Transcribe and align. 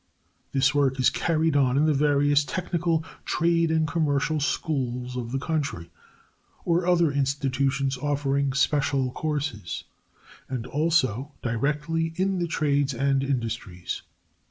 This 0.51 0.73
work 0.73 0.99
is 0.99 1.11
carried 1.11 1.55
on 1.55 1.77
in 1.77 1.85
the 1.85 1.93
various 1.93 2.43
technical, 2.43 3.05
trade 3.23 3.69
and 3.69 3.87
commercial 3.87 4.39
schools 4.39 5.15
of 5.15 5.31
the 5.31 5.37
country, 5.37 5.91
or 6.65 6.87
other 6.87 7.11
institutions 7.11 7.99
offering 7.99 8.53
special 8.53 9.11
courses, 9.11 9.83
and 10.49 10.65
also 10.65 11.33
directly 11.43 12.13
in 12.15 12.39
the 12.39 12.47
trades 12.47 12.95
and 12.95 13.23
industries. 13.23 14.01